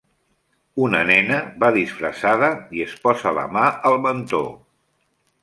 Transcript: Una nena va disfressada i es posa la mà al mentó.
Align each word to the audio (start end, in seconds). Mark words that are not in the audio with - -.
Una 0.85 1.01
nena 1.09 1.37
va 1.63 1.69
disfressada 1.75 2.49
i 2.79 2.83
es 2.87 2.97
posa 3.05 3.35
la 3.41 3.45
mà 3.59 3.69
al 3.93 4.01
mentó. 4.09 4.43